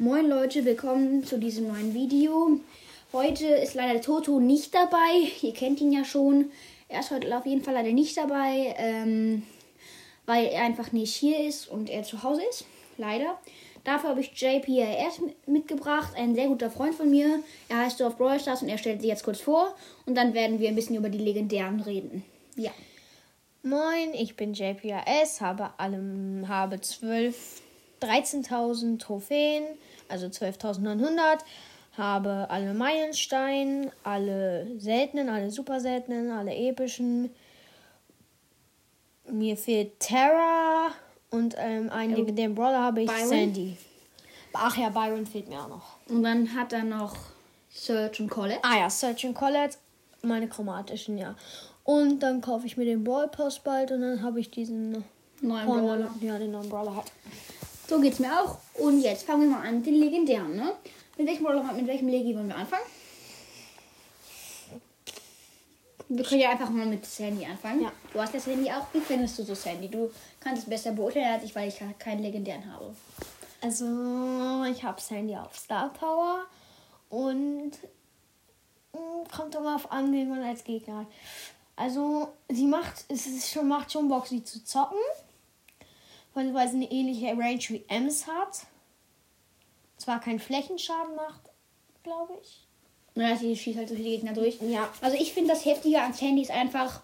Moin 0.00 0.28
Leute, 0.28 0.64
willkommen 0.64 1.24
zu 1.24 1.40
diesem 1.40 1.66
neuen 1.66 1.92
Video. 1.92 2.60
Heute 3.12 3.46
ist 3.46 3.74
leider 3.74 4.00
Toto 4.00 4.38
nicht 4.38 4.72
dabei. 4.72 5.26
Ihr 5.42 5.52
kennt 5.52 5.80
ihn 5.80 5.90
ja 5.90 6.04
schon. 6.04 6.52
Er 6.86 7.00
ist 7.00 7.10
heute 7.10 7.36
auf 7.36 7.44
jeden 7.44 7.64
Fall 7.64 7.74
leider 7.74 7.90
nicht 7.90 8.16
dabei, 8.16 8.76
ähm, 8.78 9.42
weil 10.24 10.44
er 10.44 10.62
einfach 10.62 10.92
nicht 10.92 11.16
hier 11.16 11.44
ist 11.48 11.66
und 11.66 11.90
er 11.90 12.04
zu 12.04 12.22
Hause 12.22 12.42
ist. 12.48 12.64
Leider. 12.96 13.40
Dafür 13.82 14.10
habe 14.10 14.20
ich 14.20 14.40
JPRS 14.40 15.20
mitgebracht, 15.46 16.12
ein 16.16 16.36
sehr 16.36 16.46
guter 16.46 16.70
Freund 16.70 16.94
von 16.94 17.10
mir. 17.10 17.40
Er 17.68 17.78
heißt 17.78 17.98
Dorf 17.98 18.16
Brawl 18.18 18.38
Stars 18.38 18.62
und 18.62 18.68
er 18.68 18.78
stellt 18.78 19.00
sich 19.00 19.10
jetzt 19.10 19.24
kurz 19.24 19.40
vor. 19.40 19.74
Und 20.06 20.14
dann 20.14 20.32
werden 20.32 20.60
wir 20.60 20.68
ein 20.68 20.76
bisschen 20.76 20.94
über 20.94 21.08
die 21.08 21.18
legendären 21.18 21.80
reden. 21.80 22.22
Ja. 22.54 22.70
Moin, 23.64 24.14
ich 24.14 24.36
bin 24.36 24.54
JPRS, 24.54 25.40
habe, 25.40 25.70
alle, 25.76 26.46
habe 26.46 26.80
12, 26.80 27.62
13.000 28.00 29.00
Trophäen, 29.00 29.64
also 30.08 30.26
12.900, 30.26 31.38
habe 31.96 32.46
alle 32.50 32.74
Meilensteine, 32.74 33.90
alle 34.04 34.68
seltenen, 34.78 35.28
alle 35.28 35.50
super 35.50 35.80
seltenen, 35.80 36.30
alle 36.30 36.54
epischen. 36.54 37.30
Mir 39.30 39.56
fehlt 39.56 40.00
Terra 40.00 40.90
und 41.30 41.54
ähm, 41.58 41.90
einen 41.90 42.14
Oh. 42.14 42.18
legendären 42.18 42.54
Brawler 42.54 42.82
habe 42.82 43.02
ich 43.02 43.08
Byron? 43.08 43.28
Sandy. 43.28 43.76
Ach 44.54 44.76
ja, 44.76 44.88
Byron 44.88 45.26
fehlt 45.26 45.48
mir 45.48 45.60
auch 45.60 45.68
noch. 45.68 45.96
Und 46.08 46.22
dann 46.22 46.54
hat 46.54 46.72
er 46.72 46.82
noch 46.84 47.14
Search 47.70 48.20
und 48.20 48.30
Colette. 48.30 48.60
Ah 48.62 48.78
ja, 48.78 48.90
Search 48.90 49.26
and 49.26 49.34
Colette, 49.34 49.76
meine 50.22 50.48
chromatischen, 50.48 51.18
ja. 51.18 51.34
Und 51.84 52.20
dann 52.20 52.40
kaufe 52.40 52.66
ich 52.66 52.76
mir 52.76 52.84
den 52.84 53.04
Brawl 53.04 53.28
Pass 53.28 53.58
bald 53.60 53.92
und 53.92 54.00
dann 54.00 54.22
habe 54.22 54.40
ich 54.40 54.50
diesen 54.50 55.04
Neuen. 55.42 55.66
Brawler. 55.66 56.10
Ja, 56.20 56.38
den 56.38 56.50
neuen 56.50 56.68
Brawler 56.68 56.96
hat. 56.96 57.12
So 57.88 57.98
geht's 57.98 58.18
mir 58.18 58.30
auch. 58.30 58.58
Und 58.74 59.00
jetzt 59.00 59.24
fangen 59.24 59.48
wir 59.48 59.56
mal 59.56 59.66
an 59.66 59.76
mit 59.76 59.86
den 59.86 59.94
legendären, 59.94 60.54
ne? 60.54 60.74
Mit 61.16 61.26
welchem 61.26 61.76
mit 61.76 61.86
welchem 61.86 62.08
Legi 62.08 62.36
wollen 62.36 62.48
wir 62.48 62.56
anfangen? 62.56 62.84
Wir 66.10 66.24
können 66.24 66.40
ja 66.40 66.50
einfach 66.50 66.70
mal 66.70 66.86
mit 66.86 67.04
Sandy 67.04 67.46
anfangen. 67.46 67.82
Ja. 67.82 67.92
Du 68.12 68.20
hast 68.20 68.34
das 68.34 68.44
Sandy 68.44 68.70
auch. 68.70 68.86
Wie 68.92 69.00
findest 69.00 69.38
du 69.38 69.42
so 69.42 69.54
Sandy? 69.54 69.88
Du 69.88 70.10
kannst 70.38 70.62
es 70.62 70.68
besser 70.68 70.92
beurteilen 70.92 71.32
als 71.32 71.44
ich, 71.44 71.54
weil 71.54 71.68
ich 71.68 71.80
keinen 71.98 72.22
legendären 72.22 72.70
habe. 72.72 72.94
Also, 73.62 74.64
ich 74.70 74.84
habe 74.84 75.00
Sandy 75.00 75.34
auf 75.36 75.56
Star 75.56 75.92
Power 75.92 76.44
und 77.08 77.72
mh, 78.92 79.00
kommt 79.34 79.54
immer 79.54 79.76
auf 79.76 79.90
an, 79.90 80.12
wen 80.12 80.28
man 80.28 80.42
als 80.42 80.62
Gegner 80.62 81.00
hat. 81.00 81.06
Also, 81.74 82.28
sie 82.48 82.66
macht, 82.66 83.04
es 83.08 83.26
ist 83.26 83.50
schon, 83.50 83.66
macht 83.66 83.92
schon 83.92 84.08
Bock, 84.08 84.26
sie 84.26 84.44
zu 84.44 84.62
zocken, 84.64 84.98
sie 86.46 86.76
eine 86.76 86.90
ähnliche 86.90 87.28
Range 87.28 87.60
wie 87.68 87.84
Ems 87.88 88.26
hat. 88.26 88.60
Zwar 89.96 90.20
keinen 90.20 90.38
Flächenschaden 90.38 91.16
macht, 91.16 91.40
glaube 92.02 92.34
ich. 92.42 92.64
Naja, 93.14 93.36
sie 93.36 93.56
schießt 93.56 93.78
halt 93.78 93.88
so 93.88 93.96
viele 93.96 94.10
Gegner 94.10 94.32
durch. 94.32 94.58
Ja. 94.62 94.88
Also 95.00 95.16
ich 95.16 95.32
finde 95.32 95.52
das 95.52 95.64
Heftige 95.64 96.00
an 96.00 96.12
Sandy 96.12 96.42
ist 96.42 96.52
einfach, 96.52 97.00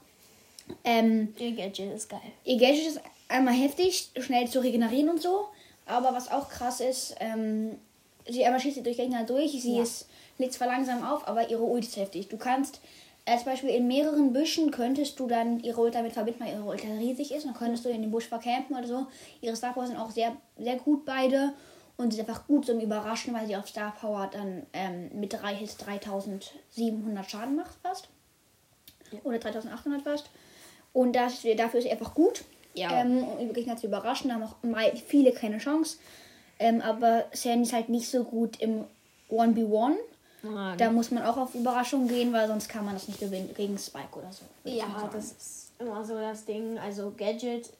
ähm, 0.84 1.34
Ihr 1.38 1.52
Gadget 1.52 1.92
ist 1.92 2.08
geil. 2.08 2.20
Ihr 2.44 2.56
Gadget 2.58 2.86
ist 2.86 3.00
einmal 3.28 3.54
heftig, 3.54 4.10
schnell 4.20 4.48
zu 4.48 4.60
regenerieren 4.62 5.08
und 5.10 5.20
so. 5.20 5.48
Aber 5.86 6.14
was 6.14 6.30
auch 6.30 6.48
krass 6.48 6.80
ist, 6.80 7.16
ähm, 7.18 7.78
sie 8.28 8.44
einmal 8.44 8.60
schießt 8.60 8.76
sie 8.76 8.82
durch 8.82 8.96
Gegner 8.96 9.24
durch. 9.24 9.50
Sie 9.60 9.76
Ja. 9.76 9.82
ist, 9.82 10.06
lädt 10.38 10.52
zwar 10.52 10.68
langsam 10.68 11.04
auf, 11.04 11.26
aber 11.26 11.50
ihre 11.50 11.62
Ult 11.62 11.84
ist 11.84 11.96
heftig. 11.96 12.28
Du 12.28 12.36
kannst, 12.38 12.80
als 13.26 13.44
Beispiel 13.44 13.70
in 13.70 13.86
mehreren 13.86 14.32
Büschen 14.32 14.70
könntest 14.70 15.18
du 15.18 15.26
dann 15.26 15.60
ihre 15.60 15.80
Ult 15.80 15.94
damit 15.94 16.12
verbinden, 16.12 16.40
weil 16.40 16.52
ihre 16.52 16.64
Ult 16.64 16.84
riesig 16.84 17.32
ist. 17.32 17.44
Und 17.44 17.52
dann 17.52 17.58
könntest 17.58 17.84
du 17.84 17.88
in 17.88 18.02
den 18.02 18.10
Busch 18.10 18.28
vercampen 18.28 18.76
oder 18.76 18.86
so. 18.86 19.06
Ihre 19.40 19.56
Star 19.56 19.72
Power 19.72 19.86
sind 19.86 19.96
auch 19.96 20.10
sehr, 20.10 20.36
sehr 20.58 20.76
gut 20.76 21.04
beide. 21.04 21.54
Und 21.96 22.12
sie 22.12 22.20
ist 22.20 22.28
einfach 22.28 22.46
gut 22.46 22.66
zum 22.66 22.80
Überraschen, 22.80 23.32
weil 23.32 23.46
sie 23.46 23.56
auf 23.56 23.68
Star 23.68 23.94
Power 23.98 24.28
dann 24.32 24.66
ähm, 24.72 25.10
mit 25.18 25.32
drei 25.32 25.54
Hits 25.54 25.76
3700 25.78 27.30
Schaden 27.30 27.56
macht 27.56 27.76
fast. 27.82 28.08
Oder 29.22 29.38
3800 29.38 30.02
fast. 30.02 30.28
Und 30.92 31.14
das, 31.14 31.42
dafür 31.56 31.78
ist 31.78 31.84
sie 31.84 31.92
einfach 31.92 32.14
gut. 32.14 32.44
Ja. 32.74 33.00
Ähm, 33.00 33.24
um 33.24 33.48
die 33.48 33.54
Gegner 33.54 33.76
zu 33.76 33.86
überraschen. 33.86 34.28
Da 34.28 34.34
haben 34.34 34.42
auch 34.42 34.56
viele 35.06 35.32
keine 35.32 35.58
Chance. 35.58 35.98
Ähm, 36.58 36.82
aber 36.82 37.24
Sandy 37.32 37.62
ist 37.62 37.72
halt 37.72 37.88
nicht 37.88 38.08
so 38.08 38.24
gut 38.24 38.60
im 38.60 38.84
1v1. 39.30 39.96
Ah, 40.46 40.74
Da 40.76 40.90
muss 40.90 41.10
man 41.10 41.22
auch 41.24 41.36
auf 41.36 41.54
Überraschung 41.54 42.06
gehen, 42.08 42.32
weil 42.32 42.46
sonst 42.48 42.68
kann 42.68 42.84
man 42.84 42.94
das 42.94 43.08
nicht 43.08 43.20
gewinnen 43.20 43.50
gegen 43.56 43.78
Spike 43.78 44.18
oder 44.18 44.30
so. 44.32 44.44
Ja, 44.68 45.08
das 45.12 45.32
ist 45.32 45.72
immer 45.78 46.04
so 46.04 46.14
das 46.14 46.44
Ding. 46.44 46.78
Also 46.78 47.12
Gadget 47.16 47.70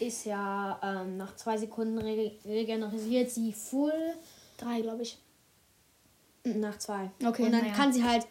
ist 0.00 0.24
ja 0.24 0.78
ähm, 0.82 1.16
nach 1.16 1.34
zwei 1.36 1.56
Sekunden 1.56 1.98
re 1.98 2.32
regeneriert 2.44 3.30
sie 3.30 3.52
full. 3.52 3.92
Drei, 4.58 4.80
glaube 4.80 5.02
ich. 5.02 5.18
Nach 6.44 6.78
zwei. 6.78 7.10
Okay, 7.24 7.44
Und 7.44 7.52
dann 7.52 7.62
naja. 7.62 7.74
kann 7.74 7.92
sie 7.92 8.04
halt. 8.04 8.26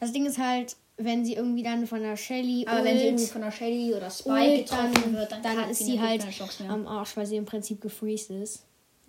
Das 0.00 0.12
Ding 0.12 0.26
ist 0.26 0.38
halt, 0.38 0.76
wenn 0.96 1.24
sie 1.24 1.34
irgendwie 1.34 1.62
dann 1.62 1.86
von 1.86 2.00
der 2.00 2.16
Shelly 2.16 2.66
Aber 2.66 2.84
wenn 2.84 2.98
sie 2.98 3.04
irgendwie 3.06 3.26
von 3.26 3.42
der 3.42 3.50
Shelly 3.50 3.94
oder 3.94 4.10
Spike 4.10 4.30
ult, 4.32 4.68
getroffen 4.68 4.94
dann, 4.94 5.12
wird, 5.14 5.32
dann, 5.32 5.42
dann 5.42 5.56
hat 5.62 5.70
ist 5.70 5.78
sie 5.84 6.00
halt 6.00 6.24
am 6.68 6.86
Arsch, 6.86 7.16
weil 7.16 7.26
sie 7.26 7.36
im 7.36 7.44
Prinzip 7.44 7.80
gefreezed 7.80 8.30
ist. 8.30 8.62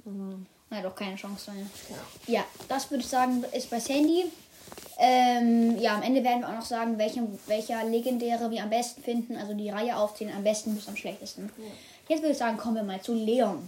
Aber, 0.05 0.39
Hat 0.79 0.85
auch 0.85 0.95
keine 0.95 1.15
Chance 1.15 1.51
mehr. 1.51 1.65
ja. 1.89 2.33
Ja, 2.33 2.45
das 2.67 2.89
würde 2.89 3.03
ich 3.03 3.09
sagen, 3.09 3.43
ist 3.51 3.69
bei 3.69 3.79
Sandy. 3.79 4.25
Ähm, 4.97 5.77
ja, 5.79 5.95
am 5.95 6.03
Ende 6.03 6.23
werden 6.23 6.41
wir 6.41 6.49
auch 6.49 6.55
noch 6.55 6.65
sagen, 6.65 6.97
welche, 6.97 7.21
welcher 7.47 7.83
legendäre 7.83 8.49
wir 8.51 8.63
am 8.63 8.69
besten 8.69 9.01
finden. 9.03 9.37
Also 9.37 9.53
die 9.53 9.69
Reihe 9.69 9.95
aufzählen, 9.97 10.33
am 10.35 10.43
besten 10.43 10.75
bis 10.75 10.87
am 10.87 10.95
schlechtesten. 10.95 11.51
Jetzt 12.07 12.21
würde 12.21 12.33
ich 12.33 12.37
sagen, 12.37 12.57
kommen 12.57 12.75
wir 12.75 12.83
mal 12.83 13.01
zu 13.01 13.13
Leon. 13.13 13.67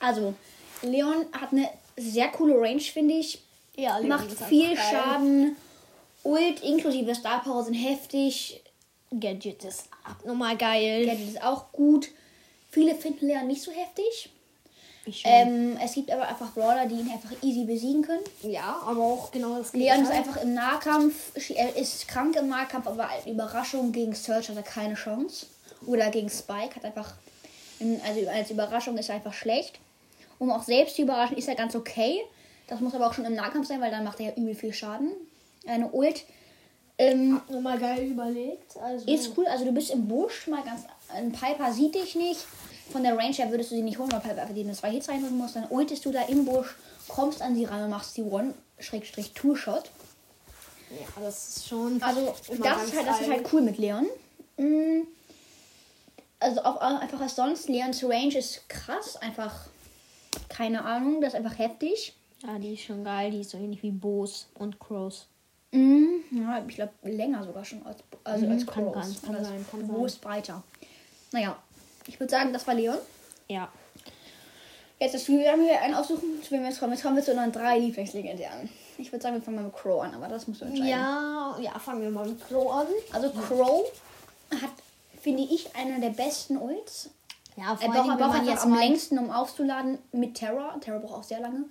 Also, 0.00 0.34
Leon 0.82 1.26
hat 1.32 1.52
eine 1.52 1.68
sehr 1.96 2.28
coole 2.28 2.58
Range, 2.58 2.80
finde 2.80 3.14
ich. 3.14 3.42
Ja, 3.76 3.98
Leon 3.98 4.08
Macht 4.08 4.30
viel. 4.48 4.76
Schaden. 4.76 5.56
Ult 6.22 6.62
inklusive 6.62 7.14
Star 7.14 7.42
Power 7.42 7.62
sind 7.64 7.74
heftig. 7.74 8.62
Gadget 9.10 9.64
ist 9.64 9.88
abnormal 10.04 10.56
geil. 10.56 11.06
Gadget 11.06 11.28
ist 11.28 11.42
auch 11.42 11.70
gut. 11.72 12.08
Viele 12.70 12.94
finden 12.94 13.26
Leon 13.26 13.46
nicht 13.46 13.62
so 13.62 13.70
heftig. 13.70 14.30
Ähm, 15.24 15.78
es 15.82 15.94
gibt 15.94 16.10
aber 16.10 16.26
einfach 16.26 16.52
Brawler, 16.52 16.86
die 16.86 16.94
ihn 16.94 17.10
einfach 17.10 17.30
easy 17.42 17.64
besiegen 17.64 18.02
können. 18.02 18.22
ja, 18.42 18.80
aber 18.86 19.02
auch 19.02 19.30
genau 19.30 19.58
das 19.58 19.72
Leon 19.72 20.02
ist 20.02 20.10
Gegenteil. 20.10 20.16
einfach 20.16 20.42
im 20.42 20.54
Nahkampf, 20.54 21.14
er 21.54 21.76
ist 21.76 22.08
krank 22.08 22.36
im 22.36 22.48
Nahkampf, 22.48 22.86
aber 22.86 23.10
als 23.10 23.26
Überraschung 23.26 23.92
gegen 23.92 24.14
Search 24.14 24.48
hat 24.48 24.56
er 24.56 24.62
keine 24.62 24.94
Chance. 24.94 25.46
Oder 25.86 26.10
gegen 26.10 26.30
Spike 26.30 26.76
hat 26.76 26.84
einfach, 26.84 27.14
also 27.80 28.28
als 28.28 28.50
Überraschung 28.50 28.96
ist 28.96 29.08
er 29.08 29.16
einfach 29.16 29.34
schlecht. 29.34 29.78
Um 30.38 30.50
auch 30.50 30.62
selbst 30.62 30.96
zu 30.96 31.02
überraschen, 31.02 31.36
ist 31.36 31.48
er 31.48 31.54
ganz 31.54 31.74
okay. 31.74 32.20
Das 32.66 32.80
muss 32.80 32.94
aber 32.94 33.06
auch 33.06 33.12
schon 33.12 33.26
im 33.26 33.34
Nahkampf 33.34 33.68
sein, 33.68 33.80
weil 33.80 33.90
dann 33.90 34.04
macht 34.04 34.20
er 34.20 34.26
ja 34.26 34.32
übel 34.36 34.54
viel 34.54 34.72
Schaden. 34.72 35.12
Eine 35.66 35.90
Ult 35.92 36.24
ähm, 36.96 37.40
nochmal 37.48 37.78
geil 37.78 38.06
überlegt. 38.06 38.76
Also, 38.76 39.10
ist 39.10 39.36
cool, 39.36 39.46
also 39.46 39.64
du 39.64 39.72
bist 39.72 39.90
im 39.90 40.06
Busch, 40.06 40.46
mal 40.46 40.62
ganz, 40.62 40.82
ein 41.08 41.32
Piper 41.32 41.72
sieht 41.72 41.94
dich 41.94 42.14
nicht. 42.14 42.40
Von 42.90 43.02
der 43.02 43.16
Range 43.16 43.34
her 43.34 43.50
würdest 43.50 43.70
du 43.70 43.76
sie 43.76 43.82
nicht 43.82 43.98
holen, 43.98 44.12
weil 44.12 44.20
Piper 44.20 44.42
einfach 44.42 44.54
nur 44.54 44.72
zwei 44.74 44.90
Hits 44.90 45.08
reinholen 45.08 45.36
muss. 45.38 45.54
Dann 45.54 45.66
ultest 45.70 46.04
du 46.04 46.12
da 46.12 46.22
im 46.22 46.44
Busch, 46.44 46.74
kommst 47.08 47.42
an 47.42 47.54
sie 47.56 47.64
ran 47.64 47.82
und 47.84 47.90
machst 47.90 48.16
die 48.16 48.22
One-Two-Shot. 48.22 49.90
ja, 50.90 51.22
das 51.22 51.48
ist 51.56 51.68
schon. 51.68 52.02
Also 52.02 52.34
das 52.48 52.84
ist, 52.84 52.96
halt, 52.96 53.06
das 53.06 53.20
ist 53.20 53.30
halt 53.30 53.52
cool 53.52 53.62
mit 53.62 53.78
Leon. 53.78 54.06
Mm. 54.58 55.02
Also 56.40 56.60
auch 56.62 56.76
einfach 56.80 57.20
als 57.20 57.36
sonst, 57.36 57.68
Leons 57.68 58.04
Range 58.04 58.36
ist 58.36 58.68
krass, 58.68 59.16
einfach 59.16 59.66
keine 60.48 60.84
Ahnung, 60.84 61.20
das 61.20 61.32
ist 61.32 61.38
einfach 61.38 61.58
heftig. 61.58 62.14
Ja, 62.46 62.58
die 62.58 62.74
ist 62.74 62.82
schon 62.82 63.02
geil. 63.04 63.30
Die 63.30 63.40
ist 63.40 63.50
so 63.50 63.58
ähnlich 63.58 63.82
wie 63.82 63.90
Boos 63.90 64.48
und 64.58 64.78
Crows. 64.78 65.26
Mm. 65.72 66.04
Ja, 66.30 66.62
ich 66.68 66.74
glaube 66.74 66.92
länger 67.02 67.42
sogar 67.44 67.64
schon 67.64 67.84
als, 67.86 67.98
also 68.22 68.44
Mhm, 68.46 68.52
als 68.52 68.66
kann 68.66 68.84
Crows. 68.92 68.94
sein, 68.94 69.34
kann 69.34 69.44
sein, 69.44 69.66
kann 69.70 69.86
sein. 69.86 70.04
ist 70.04 70.20
breiter. 70.20 70.62
Naja, 71.32 71.56
ich 72.06 72.18
würde 72.20 72.30
sagen, 72.30 72.52
das 72.52 72.66
war 72.66 72.74
Leon. 72.74 72.98
Ja. 73.48 73.68
Jetzt 75.00 75.14
ist 75.14 75.28
wir 75.28 75.50
haben 75.50 75.62
hier 75.62 75.80
einen 75.82 75.94
aussuchen, 75.94 76.42
zu 76.42 76.52
wem 76.52 76.60
wir 76.62 76.68
jetzt 76.68 76.78
kommen. 76.80 76.92
Jetzt 76.92 77.02
kommen 77.02 77.16
wir 77.16 77.22
zu 77.22 77.32
unseren 77.32 77.52
drei 77.52 77.78
Lieblingslegendären. 77.78 78.68
Ich 78.96 79.10
würde 79.10 79.22
sagen, 79.22 79.34
wir 79.34 79.42
fangen 79.42 79.56
mal 79.56 79.64
mit 79.64 79.74
Crow 79.74 80.02
an, 80.02 80.14
aber 80.14 80.28
das 80.28 80.46
musst 80.46 80.60
du 80.60 80.66
entscheiden. 80.66 80.88
Ja, 80.88 81.56
ja, 81.60 81.78
fangen 81.78 82.02
wir 82.02 82.10
mal 82.10 82.26
mit 82.26 82.46
Crow 82.46 82.72
an. 82.72 82.86
Also 83.12 83.30
Crow 83.30 83.84
hat, 84.52 84.70
finde 85.20 85.42
ich, 85.42 85.74
einer 85.74 85.98
der 85.98 86.10
besten 86.10 86.56
Ults. 86.56 87.10
Ja, 87.56 87.76
vor 87.76 87.88
braucht 87.88 87.98
allem, 87.98 88.18
wenn 88.18 88.24
auch 88.24 88.32
man 88.34 88.46
jetzt 88.46 88.64
am 88.64 88.74
längsten, 88.74 89.18
um 89.18 89.30
aufzuladen 89.30 89.98
mit 90.12 90.34
Terra. 90.36 90.76
Terra 90.80 90.98
braucht 90.98 91.14
auch 91.14 91.22
sehr 91.24 91.40
lange. 91.40 91.64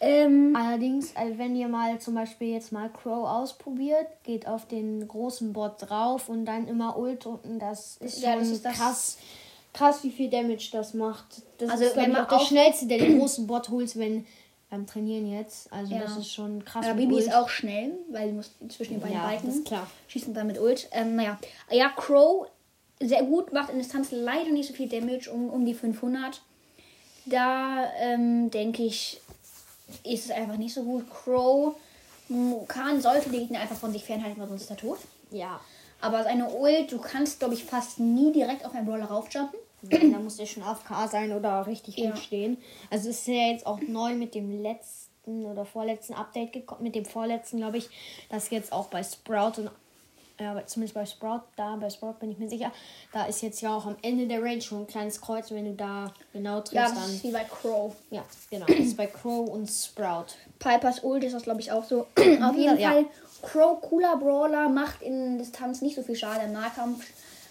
Ähm, 0.00 0.54
Allerdings, 0.56 1.14
also 1.16 1.38
wenn 1.38 1.56
ihr 1.56 1.68
mal 1.68 1.98
zum 1.98 2.14
Beispiel 2.14 2.48
jetzt 2.52 2.72
mal 2.72 2.90
Crow 2.90 3.26
ausprobiert, 3.28 4.06
geht 4.24 4.46
auf 4.46 4.66
den 4.66 5.06
großen 5.06 5.52
Bot 5.52 5.76
drauf 5.88 6.28
und 6.28 6.46
dann 6.46 6.68
immer 6.68 6.96
Ult 6.98 7.24
drücken, 7.24 7.58
das 7.58 7.96
ist 7.98 8.20
Ja, 8.20 8.36
das 8.36 8.48
ist 8.48 8.64
das- 8.64 9.18
krass. 9.74 10.02
Wie 10.02 10.10
viel 10.10 10.30
Damage 10.30 10.70
das 10.72 10.94
macht. 10.94 11.42
Das 11.58 11.68
Also, 11.70 11.84
ist, 11.84 11.96
wenn 11.96 12.12
man 12.12 12.24
auch 12.24 12.38
der 12.38 12.44
schnellste, 12.46 12.86
der 12.86 12.98
den 12.98 13.18
großen 13.18 13.46
Bot 13.46 13.68
holt, 13.68 13.94
wenn 13.98 14.26
beim 14.70 14.86
Trainieren 14.86 15.30
jetzt. 15.30 15.70
Also 15.72 15.94
Ja. 15.94 16.00
das 16.00 16.16
ist 16.16 16.32
schon 16.32 16.64
krass. 16.64 16.84
aber 16.86 16.94
Bibi 16.94 17.18
ist 17.18 17.32
auch 17.32 17.48
schnell, 17.48 17.92
weil 18.10 18.28
sie 18.28 18.32
muss 18.34 18.50
zwischen 18.70 18.94
den 18.94 19.00
beiden 19.00 19.16
Ja, 19.16 19.26
Balken 19.26 19.48
ist 19.48 19.66
klar. 19.66 19.86
schießen 20.08 20.32
dann 20.34 20.46
mit 20.48 20.58
Ult. 20.58 20.88
Ähm, 20.92 21.14
naja, 21.16 21.38
ja, 21.70 21.90
Crow 21.90 22.46
sehr 23.00 23.22
gut, 23.24 23.52
macht 23.52 23.70
in 23.70 23.78
Distanz 23.78 24.08
leider 24.10 24.50
nicht 24.50 24.66
so 24.68 24.72
viel 24.74 24.88
Damage, 24.88 25.30
um, 25.30 25.50
um 25.50 25.64
die 25.66 25.74
500. 25.74 26.40
Da 27.26 27.84
ähm, 28.00 28.50
denke 28.50 28.82
ich, 28.84 29.20
ist 30.02 30.24
es 30.26 30.30
einfach 30.30 30.56
nicht 30.56 30.74
so 30.74 30.82
gut. 30.82 31.04
Crow 31.10 31.74
kann, 32.68 33.00
sollte 33.00 33.30
den 33.30 33.40
Gegner 33.40 33.60
einfach 33.60 33.76
von 33.76 33.92
sich 33.92 34.04
fernhalten, 34.04 34.40
weil 34.40 34.48
sonst 34.48 34.62
ist 34.62 34.70
er 34.70 34.76
tot. 34.76 34.98
Ja. 35.30 35.60
Aber 36.00 36.22
seine 36.24 36.48
Ult, 36.50 36.90
du 36.92 36.98
kannst, 36.98 37.38
glaube 37.38 37.54
ich, 37.54 37.64
fast 37.64 38.00
nie 38.00 38.32
direkt 38.32 38.64
auf 38.64 38.74
einen 38.74 38.86
Brawler 38.86 39.06
raufjumpen. 39.06 39.58
Da 39.90 40.18
muss 40.18 40.36
der 40.36 40.46
schon 40.46 40.62
AFK 40.62 41.08
sein 41.10 41.32
oder 41.32 41.66
richtig 41.66 41.96
Ja. 41.96 42.10
gut 42.10 42.18
stehen. 42.18 42.56
Also 42.90 43.10
es 43.10 43.18
ist 43.20 43.28
ja 43.28 43.48
jetzt 43.50 43.66
auch 43.66 43.80
neu 43.80 44.14
mit 44.14 44.34
dem 44.34 44.62
letzten 44.62 45.46
oder 45.46 45.64
vorletzten 45.64 46.14
Update 46.14 46.52
gekommen, 46.52 46.82
mit 46.82 46.94
dem 46.94 47.04
vorletzten, 47.04 47.58
glaube 47.58 47.78
ich, 47.78 47.88
dass 48.28 48.50
jetzt 48.50 48.72
auch 48.72 48.86
bei 48.88 49.02
Sprout 49.02 49.52
und 49.60 49.70
ja, 50.40 50.66
zumindest 50.66 50.94
bei 50.94 51.06
Sprout, 51.06 51.42
da 51.54 51.76
bei 51.76 51.88
Sprout 51.90 52.14
bin 52.18 52.32
ich 52.32 52.38
mir 52.38 52.48
sicher, 52.48 52.72
da 53.12 53.24
ist 53.26 53.40
jetzt 53.40 53.60
ja 53.60 53.76
auch 53.76 53.86
am 53.86 53.94
Ende 54.02 54.26
der 54.26 54.42
Range 54.42 54.60
schon 54.60 54.80
ein 54.80 54.86
kleines 54.88 55.20
Kreuz, 55.20 55.52
wenn 55.52 55.64
du 55.64 55.74
da 55.74 56.12
genau 56.32 56.56
triffst, 56.58 56.72
Ja, 56.72 56.88
das 56.88 56.94
dann. 56.94 57.14
ist 57.14 57.22
wie 57.22 57.30
bei 57.30 57.44
Crow. 57.44 57.94
Ja, 58.10 58.24
genau. 58.50 58.66
Das 58.66 58.76
ist 58.78 58.96
bei 58.96 59.06
Crow 59.06 59.48
und 59.48 59.68
Sprout. 59.70 60.34
Pipers 60.58 61.04
Ult 61.04 61.22
ist 61.22 61.34
das, 61.34 61.44
glaube 61.44 61.60
ich, 61.60 61.70
auch 61.70 61.84
so. 61.84 62.00
Auf 62.42 62.56
jeden 62.56 62.78
Ja. 62.80 62.90
Fall, 62.90 63.04
Crow, 63.42 63.80
cooler 63.80 64.16
Brawler, 64.16 64.68
macht 64.68 65.02
in 65.02 65.38
Distanz 65.38 65.82
nicht 65.82 65.94
so 65.94 66.02
viel 66.02 66.16
Schaden 66.16 66.46
im 66.46 66.52
Nahkampf. 66.52 67.06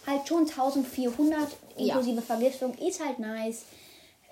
Halt 0.05 0.27
schon 0.27 0.39
1400 0.39 1.47
inklusive 1.77 2.21
Vergiftung, 2.21 2.73
ist 2.75 3.03
halt 3.03 3.19
nice. 3.19 3.65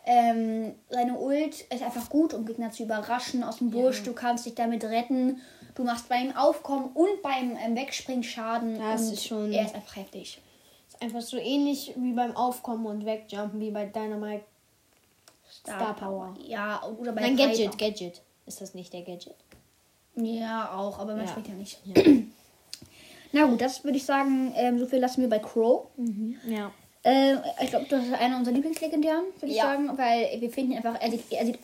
Ähm, 0.05 0.73
seine 0.89 1.17
Ult 1.19 1.61
ist 1.61 1.83
einfach 1.83 2.09
gut, 2.09 2.33
um 2.33 2.45
Gegner 2.45 2.71
zu 2.71 2.83
überraschen 2.83 3.43
aus 3.43 3.57
dem 3.57 3.69
Busch. 3.69 4.01
Du 4.03 4.13
kannst 4.13 4.45
dich 4.45 4.55
damit 4.55 4.83
retten. 4.83 5.41
Du 5.75 5.83
machst 5.83 6.09
beim 6.09 6.35
Aufkommen 6.35 6.89
und 6.93 7.21
beim 7.21 7.55
ähm, 7.63 7.75
Wegspringen 7.75 8.23
Schaden. 8.23 8.79
Das 8.79 9.01
ist 9.11 9.25
schon- 9.25 9.51
Er 9.53 9.65
ist 9.65 9.75
einfach 9.75 9.95
heftig. 9.95 10.41
Ist 10.89 11.01
einfach 11.01 11.21
so 11.21 11.37
ähnlich 11.37 11.93
wie 11.97 12.13
beim 12.13 12.35
Aufkommen 12.35 12.85
und 12.87 13.05
Wegjumpen 13.05 13.59
wie 13.59 13.69
bei 13.71 13.85
Dynamite. 13.85 14.43
Star 15.49 15.93
Power. 15.95 16.33
Ja, 16.45 16.81
oder 16.99 17.11
bei 17.11 17.21
Nein, 17.21 17.35
Piper. 17.35 17.49
Gadget, 17.49 17.77
Gadget. 17.77 18.21
Ist 18.47 18.59
das 18.61 18.73
nicht 18.73 18.91
der 18.93 19.01
Gadget? 19.03 19.35
Ja, 20.15 20.73
auch, 20.75 20.97
aber 20.99 21.13
man 21.15 21.25
Ja. 21.25 21.31
spricht 21.31 21.47
ja 21.49 21.53
nicht. 21.53 21.79
Ja. 21.85 22.01
Na 23.33 23.45
gut, 23.45 23.61
das 23.61 23.83
würde 23.83 23.97
ich 23.97 24.05
sagen, 24.05 24.51
ähm, 24.57 24.79
so 24.79 24.85
viel 24.85 24.99
lassen 24.99 25.21
wir 25.21 25.29
bei 25.29 25.39
Crow. 25.39 25.87
Ja. 26.47 26.71
Äh, 27.03 27.35
ich 27.63 27.69
glaube, 27.69 27.85
das 27.89 28.05
ist 28.05 28.13
einer 28.13 28.37
unserer 28.37 28.53
Lieblingslegendären, 28.53 29.23
würde 29.39 29.47
ich 29.51 29.57
Ja. 29.57 29.63
sagen, 29.63 29.97
weil 29.97 30.39
wir 30.39 30.49
finden 30.51 30.73
einfach, 30.77 30.99
er 31.01 31.09
sieht, 31.11 31.23
er 31.31 31.45
sieht 31.45 31.59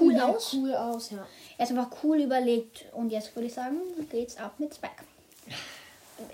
cool 0.00 0.14
Ja, 0.14 0.26
aus. 0.28 0.54
Cool 0.54 0.74
aus, 0.74 1.10
ja. 1.10 1.26
Er 1.58 1.64
ist 1.64 1.70
einfach 1.70 1.90
cool 2.02 2.20
überlegt 2.20 2.86
und 2.92 3.10
jetzt 3.10 3.34
würde 3.36 3.46
ich 3.48 3.54
sagen, 3.54 3.76
geht's 4.10 4.36
ab 4.38 4.54
mit 4.58 4.74
Spike. 4.74 5.04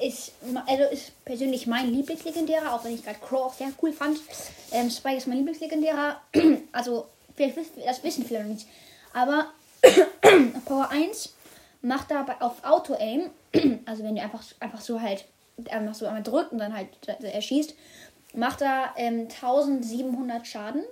Ist, 0.00 0.32
also 0.66 0.84
ist 0.84 1.24
persönlich 1.24 1.66
mein 1.66 1.92
Lieblingslegendärer, 1.92 2.74
auch 2.74 2.84
wenn 2.84 2.94
ich 2.94 3.04
gerade 3.04 3.18
Crow 3.18 3.46
auch 3.46 3.52
sehr 3.52 3.70
cool 3.82 3.92
fand. 3.92 4.18
Ähm, 4.72 4.88
Spike 4.90 5.16
ist 5.16 5.26
mein 5.26 5.38
Lieblingslegendärer. 5.38 6.20
Also, 6.72 7.06
das 7.36 8.02
wissen 8.02 8.24
viele 8.24 8.42
noch 8.44 8.48
nicht. 8.50 8.66
Aber 9.12 9.46
Power 10.66 10.88
1 10.90 11.34
macht 11.82 12.10
er 12.10 12.22
bei- 12.24 12.40
auf 12.40 12.64
Auto-Aim, 12.64 13.30
also 13.86 14.04
wenn 14.04 14.14
du 14.16 14.22
einfach, 14.22 14.42
einfach 14.60 14.80
so 14.80 15.00
halt 15.00 15.24
einfach 15.70 15.94
so 15.94 16.06
einmal 16.06 16.22
drückt 16.22 16.50
und 16.52 16.58
dann 16.58 16.74
halt 16.74 16.88
er 17.06 17.40
schießt, 17.42 17.74
macht 18.34 18.62
er 18.62 18.90
ähm, 18.96 19.20
1700 19.30 20.46
Schaden. 20.46 20.82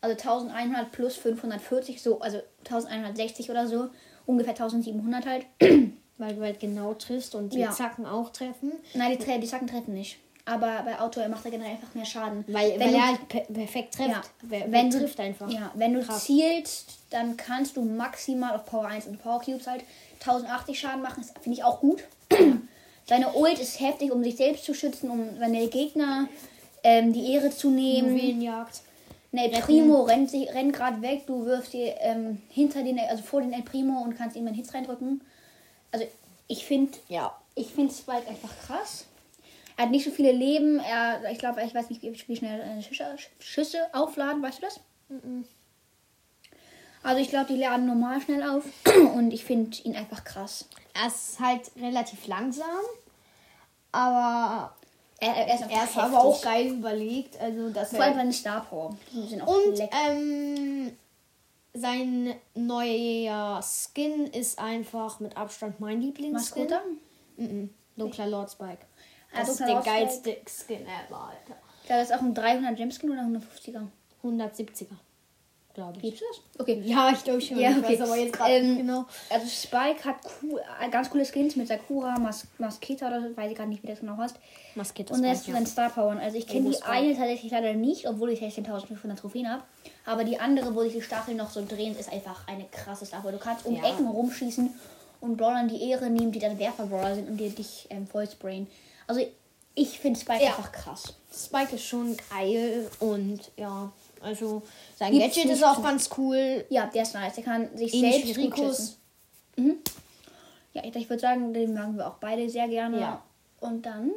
Also 0.00 0.16
1100 0.16 0.90
plus 0.90 1.16
540, 1.16 2.02
so, 2.02 2.20
also 2.20 2.38
1160 2.64 3.50
oder 3.50 3.68
so. 3.68 3.88
Ungefähr 4.26 4.52
1700 4.54 5.26
halt. 5.26 5.46
Weil 6.18 6.34
du 6.34 6.42
halt 6.42 6.60
genau 6.60 6.94
triffst 6.94 7.34
und 7.34 7.52
die 7.52 7.60
Ja. 7.60 7.70
Zacken 7.70 8.06
auch 8.06 8.30
treffen. 8.30 8.72
Nein, 8.94 9.16
die, 9.18 9.40
die 9.40 9.46
Sacken 9.46 9.66
treffen 9.66 9.94
nicht. 9.94 10.18
Aber 10.44 10.82
bei 10.84 10.98
Auto 11.00 11.20
macht 11.28 11.44
er 11.44 11.52
generell 11.52 11.72
einfach 11.72 11.94
mehr 11.94 12.04
Schaden. 12.04 12.44
Weil, 12.48 12.72
wenn 12.72 12.80
weil 12.80 12.90
du, 12.90 12.96
er 12.96 13.06
halt 13.06 13.28
per 13.28 13.40
perfekt 13.42 13.94
trifft. 13.94 14.08
ja, 14.10 14.22
wenn 14.42 14.72
wenn 14.72 14.90
du, 14.90 14.98
trifft 14.98 15.20
einfach. 15.20 15.48
Ja, 15.48 15.70
wenn 15.74 15.94
du 15.94 16.02
Krass. 16.02 16.24
zielst, 16.24 16.98
dann 17.10 17.36
kannst 17.36 17.76
du 17.76 17.82
maximal 17.82 18.54
auf 18.56 18.66
Power 18.66 18.86
1 18.86 19.06
und 19.06 19.22
Power 19.22 19.40
Cubes 19.40 19.66
halt 19.68 19.84
1080 20.20 20.78
Schaden 20.78 21.02
machen. 21.02 21.22
Das 21.22 21.32
finde 21.42 21.58
ich 21.58 21.64
auch 21.64 21.80
gut. 21.80 22.02
Seine 23.06 23.32
Ult 23.34 23.58
ist 23.58 23.80
heftig, 23.80 24.10
um 24.12 24.22
sich 24.22 24.36
selbst 24.36 24.64
zu 24.64 24.74
schützen, 24.74 25.10
um 25.10 25.36
seine 25.38 25.66
Gegner 25.68 26.28
ähm, 26.82 27.12
die 27.12 27.32
Ehre 27.32 27.50
zu 27.50 27.70
nehmen. 27.70 28.16
Juwelenjagd. 28.16 28.82
Ne, 29.32 29.50
El 29.50 29.62
Primo 29.62 30.02
rennt, 30.02 30.30
sich- 30.30 30.52
rennt 30.52 30.74
gerade 30.74 31.00
weg, 31.00 31.26
du 31.26 31.46
wirfst 31.46 31.72
dir 31.72 31.94
ähm, 32.00 32.42
hinter 32.50 32.82
den, 32.82 32.98
also 33.00 33.22
vor 33.22 33.40
den 33.40 33.52
El 33.52 33.62
Primo 33.62 34.02
und 34.02 34.14
kannst 34.16 34.36
ihm 34.36 34.46
einen 34.46 34.54
Hits 34.56 34.74
reindrücken. 34.74 35.22
Also 35.90 36.06
ich 36.48 36.64
finde, 36.66 36.98
Ja. 37.08 37.34
ich 37.54 37.68
finde 37.68 37.94
Spike 37.94 38.28
einfach 38.28 38.50
krass. 38.66 39.06
Er 39.78 39.84
hat 39.84 39.90
nicht 39.90 40.04
so 40.04 40.10
viele 40.10 40.32
Leben. 40.32 40.80
Er, 40.80 41.30
ich 41.32 41.38
glaube, 41.38 41.62
ich 41.64 41.74
weiß 41.74 41.88
nicht, 41.88 42.02
wie, 42.02 42.36
schnell 42.36 42.60
äh, 42.60 42.82
Schüsse, 42.82 43.16
Schüsse 43.38 43.78
aufladen. 43.94 44.42
Weißt 44.42 44.58
du 44.58 44.62
das? 44.66 44.80
Also 47.02 47.20
ich 47.22 47.30
glaube, 47.30 47.46
die 47.52 47.58
laden 47.58 47.86
normal 47.86 48.20
schnell 48.20 48.42
auf. 48.42 48.64
Und 49.14 49.32
ich 49.32 49.44
finde 49.44 49.76
ihn 49.84 49.96
einfach 49.96 50.24
krass. 50.24 50.66
Er 50.94 51.06
ist 51.08 51.40
halt 51.40 51.70
relativ 51.80 52.26
langsam. 52.26 52.66
Aber 53.92 54.74
Er, 55.22 55.36
er 55.36 55.54
ist, 55.54 55.62
einfach 55.62 55.76
er 55.76 55.84
ist 55.84 55.96
aber 55.98 56.24
auch 56.24 56.42
geil 56.42 56.66
überlegt. 56.66 57.38
Also, 57.40 57.70
dass 57.70 57.90
Vor 57.90 58.02
allem 58.02 58.14
seine 58.16 58.32
Star 58.32 58.64
Power. 58.64 58.96
Und 59.14 59.80
ähm, 60.08 60.96
sein 61.74 62.34
neuer 62.54 63.62
Skin 63.62 64.26
ist 64.26 64.58
einfach 64.58 65.20
mit 65.20 65.36
Abstand 65.36 65.78
mein 65.78 66.00
Lieblingsskin. 66.00 66.64
Mascota? 66.64 66.82
Mhm. 67.36 67.70
Dunkler 67.96 68.26
Lord 68.26 68.50
Spike. 68.50 68.84
Ah, 69.32 69.38
Das 69.40 69.50
ist 69.50 69.60
Dunkler 69.60 69.80
der 69.82 69.92
geilste 69.92 70.36
Skin 70.48 70.82
ever, 70.82 71.30
Alter. 71.30 71.60
Da 71.86 72.00
ist 72.02 72.12
auch 72.12 72.20
ein 72.20 72.34
300 72.34 72.76
Gemskin 72.76 73.10
oder 73.10 73.20
150er. 73.22 73.86
170er, 74.24 74.86
glaube 75.74 75.94
ich. 75.96 76.02
Gibt's 76.02 76.20
das? 76.30 76.60
Okay. 76.60 76.82
Ja, 76.84 77.10
ich 77.10 77.22
glaube 77.24 77.40
schon. 77.40 77.58
Ja, 77.58 77.70
Ich 77.70 77.76
okay. 77.78 77.92
weiß 77.98 78.00
aber 78.08 78.16
jetzt 78.16 78.32
gerade 78.32 78.50
Ähm, 78.52 78.76
genau. 78.78 79.04
Also 79.30 79.46
Spike 79.46 80.04
hat 80.04 80.16
cool, 80.42 80.60
äh, 80.80 80.88
ganz 80.90 81.08
coole 81.10 81.24
Skins 81.24 81.56
mit 81.56 81.68
Sakura, 81.68 82.18
Mas 82.18 82.46
Masketa 82.58 83.08
oder 83.08 83.20
so, 83.22 83.36
weiß 83.36 83.50
ich 83.50 83.56
gerade 83.56 83.68
nicht, 83.70 83.82
wie 83.82 83.86
das 83.88 84.00
genau 84.00 84.16
heißt. 84.16 84.36
Maskierte 84.74 85.12
Und 85.14 85.22
das 85.22 85.38
Spike, 85.42 85.50
ist 85.50 85.56
sein 85.56 85.66
Star 85.66 85.90
Power. 85.90 86.16
Also 86.20 86.36
ich 86.38 86.46
kenne 86.46 86.68
die 86.70 86.74
Spike. 86.76 86.90
eine 86.90 87.16
tatsächlich 87.16 87.52
leider 87.52 87.72
nicht, 87.74 88.08
obwohl 88.08 88.30
ich 88.30 88.40
16.500 88.40 89.16
Trophäen 89.16 89.48
habe. 89.50 89.62
Aber 90.04 90.24
die 90.24 90.38
andere, 90.40 90.74
wo 90.74 90.82
sich 90.82 90.92
die 90.94 91.02
Stacheln 91.02 91.36
noch 91.36 91.50
so 91.50 91.64
drehen, 91.66 91.96
ist 91.98 92.12
einfach 92.12 92.46
eine 92.48 92.64
krasse 92.70 93.06
Star 93.06 93.20
Power. 93.20 93.32
Du 93.32 93.38
kannst 93.38 93.64
um 93.66 93.74
Ja. 93.76 93.84
Ecken 93.88 94.06
rumschießen 94.08 94.70
und 95.20 95.36
Brawlern 95.36 95.68
die 95.68 95.88
Ehre 95.90 96.10
nehmen, 96.10 96.32
die 96.32 96.38
dann 96.40 96.58
Werfer-Brawler 96.58 97.14
sind 97.14 97.28
und 97.30 97.36
dir 97.36 97.50
dich 97.50 97.86
ähm, 97.90 98.06
vollsprayen. 98.06 98.66
Also 99.06 99.24
ich 99.74 99.98
finde 100.00 100.18
Spike 100.18 100.42
Ja. 100.42 100.48
einfach 100.50 100.72
krass. 100.72 101.14
Spike 101.32 101.76
ist 101.76 101.84
schon 101.84 102.16
geil 102.30 102.90
und 103.00 103.50
ja, 103.56 103.90
also 104.22 104.62
sein 104.96 105.12
Gibt's 105.12 105.36
Gadget 105.36 105.52
ist 105.52 105.64
auch 105.64 105.76
so- 105.76 105.82
ganz 105.82 106.10
cool. 106.16 106.64
Ja, 106.68 106.86
der 106.86 107.02
ist 107.02 107.14
nice. 107.14 107.34
Der 107.34 107.44
kann 107.44 107.76
sich 107.76 107.92
Ähnlich 107.94 108.34
selbst 108.34 108.56
schützen. 108.56 108.96
Mhm. 109.56 109.76
Ja, 110.74 110.82
ich, 110.84 110.94
ich 110.96 111.10
würde 111.10 111.20
sagen, 111.20 111.52
den 111.52 111.74
mögen 111.74 111.96
wir 111.96 112.06
auch 112.06 112.16
beide 112.20 112.48
sehr 112.48 112.68
gerne. 112.68 113.00
Ja. 113.00 113.22
Und 113.60 113.84
dann 113.84 114.10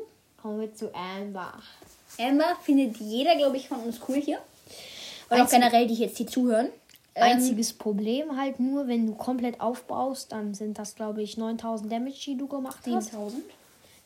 Kommen 0.46 0.62
wir 0.62 0.76
zu 0.76 0.94
Amber. 0.94 1.54
Amber 2.20 2.56
findet 2.62 2.98
jeder, 2.98 3.36
glaube 3.36 3.58
ich, 3.58 3.68
von 3.68 3.80
uns 3.80 4.00
cool 4.08 4.18
hier. 4.22 4.38
Und 5.32 5.42
auch 5.42 5.50
generell, 5.50 5.88
die 5.88 5.96
jetzt 5.96 6.18
hier 6.18 6.28
zuhören. 6.28 6.68
Ähm, 7.16 7.24
Einziges 7.24 7.74
Problem 7.74 8.38
halt 8.38 8.60
nur, 8.60 8.88
wenn 8.88 9.08
du 9.08 9.16
komplett 9.16 9.60
aufbaust, 9.60 10.34
dann 10.34 10.54
sind 10.54 10.78
das, 10.78 10.94
glaube 10.94 11.24
ich, 11.24 11.36
9000 11.38 11.92
Damage, 11.92 12.20
die 12.28 12.38
du 12.38 12.48
gemacht 12.48 12.78
hast. 12.86 13.06
7000. 13.10 13.44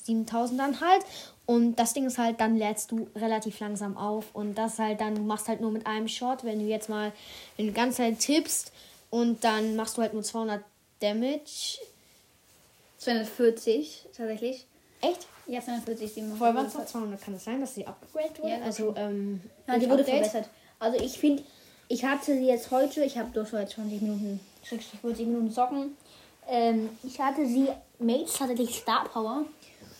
7000 0.10 0.60
dann 0.60 0.82
halt. 0.82 1.04
Und 1.46 1.78
das 1.78 1.94
Ding 1.94 2.06
ist 2.06 2.18
halt, 2.18 2.40
dann 2.40 2.58
lädst 2.58 2.92
du 2.92 3.08
relativ 3.16 3.60
langsam 3.60 3.98
auf. 3.98 4.26
Und 4.34 4.56
das 4.56 4.78
halt 4.78 5.02
dann, 5.02 5.16
du 5.16 5.22
machst 5.22 5.48
halt 5.48 5.62
nur 5.62 5.72
mit 5.72 5.88
einem 5.88 6.08
Shot. 6.08 6.44
Wenn 6.44 6.60
du 6.60 6.66
jetzt 6.66 6.90
mal, 6.90 7.12
wenn 7.58 7.68
du 7.68 7.72
die 7.72 7.76
ganze 7.78 7.98
Zeit 7.98 8.20
tippst 8.20 8.72
und 9.10 9.44
dann 9.44 9.76
machst 9.76 9.98
du 9.98 10.02
halt 10.02 10.14
nur 10.14 10.24
200 10.24 10.62
Damage. 11.00 11.80
240 12.98 14.08
tatsächlich. 14.16 14.66
Echt? 15.02 15.28
Ja, 15.48 15.62
240, 15.62 16.14
die 16.14 16.22
Vorher 16.38 16.56
waren 16.56 16.66
es 16.68 16.74
noch 16.76 16.86
200. 16.86 17.22
Kann 17.22 17.34
es 17.34 17.44
sein, 17.46 17.62
dass 17.62 17.74
sie 17.74 17.88
abgegradet 17.88 18.40
wurde? 18.40 18.52
Ja, 18.52 18.62
also, 18.62 18.94
ähm, 18.96 19.42
Ja, 19.68 19.78
die 19.80 19.90
wurde 19.90 20.02
Update? 20.04 20.26
verbessert. 20.28 20.50
Also 20.78 21.00
ich 21.04 21.18
finde, 21.18 21.44
ich 21.88 22.04
hatte 22.06 22.34
sie 22.34 22.46
jetzt 22.46 22.70
heute, 22.72 23.04
ich 23.04 23.18
habe 23.18 23.30
durch 23.34 23.52
jetzt 23.54 23.74
20 23.74 24.02
Minuten, 24.02 24.40
60, 24.70 25.00
40 25.00 25.26
Minuten 25.26 25.50
Socken. 25.50 25.98
Ähm, 26.48 26.90
ich 27.04 27.20
hatte 27.20 27.46
sie, 27.48 27.68
Mates 28.00 28.34
tatsächlich 28.34 28.76
Star 28.76 29.06
Power 29.06 29.46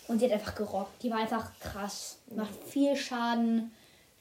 und 0.10 0.20
sie 0.20 0.26
hat 0.26 0.34
einfach 0.34 0.56
gerockt. 0.56 1.02
Die 1.04 1.10
war 1.10 1.20
einfach 1.20 1.52
krass. 1.60 2.18
Macht 2.36 2.54
viel 2.68 2.96
Schaden. 2.96 3.72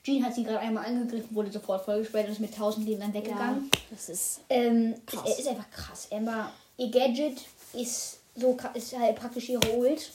Jean 0.05 0.25
hat 0.25 0.35
sie 0.35 0.45
gerade 0.45 0.61
einmal 0.61 0.87
angegriffen, 0.87 1.35
wurde 1.35 1.51
sofort 1.51 1.85
vollgesperrt 1.85 2.27
und 2.27 2.33
ist 2.33 2.41
mit 2.41 2.53
1000 2.53 2.87
Leben 2.87 3.01
dann 3.01 3.13
Ja, 3.13 3.21
weggegangen. 3.21 3.71
das 3.91 4.09
ist. 4.09 4.41
Ähm, 4.49 4.95
Krass. 5.07 5.23
Es, 5.25 5.33
es 5.33 5.39
ist 5.41 5.49
einfach 5.49 5.71
krass. 5.71 6.07
Emma, 6.11 6.51
ihr 6.77 6.91
Gadget 6.91 7.39
ist 7.73 8.21
so 8.37 8.57
ist 8.75 8.97
halt 8.97 9.17
praktisch 9.17 9.49
ihre 9.49 9.69
Ult. 9.77 10.11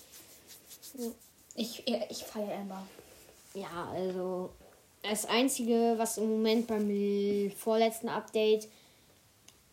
Ich, 1.55 1.83
ich 1.87 2.23
feiere 2.23 2.53
Emma. 2.53 2.81
Ja, 3.53 3.89
also 3.93 4.49
das 5.03 5.25
Einzige, 5.25 5.95
was 5.97 6.17
im 6.17 6.29
Moment 6.29 6.67
beim 6.67 7.51
vorletzten 7.57 8.09
Update 8.09 8.67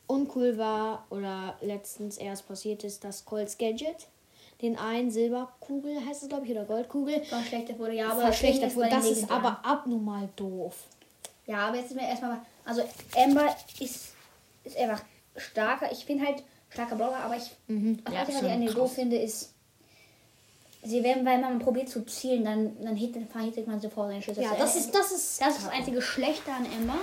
uncool 0.06 0.58
war 0.58 1.06
oder 1.10 1.56
letztens 1.60 2.18
erst 2.18 2.48
passiert 2.48 2.82
ist, 2.84 3.04
das 3.04 3.24
Colts 3.24 3.56
Gadget. 3.56 4.08
Den 4.62 4.76
einen 4.78 5.10
Silberkugel 5.10 6.04
heißt 6.06 6.22
es, 6.22 6.28
glaube 6.28 6.44
ich, 6.44 6.50
oder 6.52 6.64
Goldkugel. 6.64 7.24
Verschlechtert 7.24 7.78
wurde, 7.78 7.94
ja, 7.94 8.10
aber 8.10 8.20
verschlechtert 8.22 8.66
das 8.70 8.76
wurde. 8.76 8.90
Das 8.90 9.06
ist 9.06 9.30
aber 9.30 9.60
abnormal 9.64 10.28
doof. 10.36 10.74
Ja, 11.46 11.68
aber 11.68 11.76
jetzt 11.78 11.90
ist 11.90 11.96
mir 11.96 12.06
erstmal 12.06 12.40
Also 12.64 12.82
Amber 13.16 13.56
ist, 13.80 14.12
ist 14.64 14.76
einfach 14.76 15.02
starker. 15.36 15.90
Ich 15.90 16.04
finde 16.04 16.26
halt 16.26 16.42
starker 16.68 16.96
Brawler, 16.96 17.16
aber 17.24 17.36
ich, 17.36 17.50
Mhm. 17.68 17.98
das 18.04 18.14
Ja, 18.14 18.20
Einzige, 18.20 18.38
was 18.38 18.44
ich 18.46 18.50
an 18.52 18.62
ihr 18.62 18.68
krass. 18.68 18.76
doof 18.78 18.92
finde, 18.94 19.16
ist, 19.16 19.54
sie 20.82 21.02
werden, 21.02 21.24
weil 21.24 21.40
man 21.40 21.58
probiert 21.58 21.88
zu 21.88 22.04
zielen, 22.06 22.44
dann, 22.44 22.76
dann 22.84 22.96
hittet, 22.96 23.30
verhittet 23.30 23.66
man 23.66 23.80
sofort 23.80 24.08
seine 24.10 24.22
Schüsse. 24.22 24.42
Ja, 24.42 24.54
das 24.56 24.76
ist, 24.76 24.94
das 24.94 25.10
ist. 25.12 25.40
das 25.40 25.56
ist 25.56 25.64
das 25.66 25.72
einzige 25.72 26.00
Schlechte 26.02 26.50
an 26.52 26.66
Amber. 26.78 26.98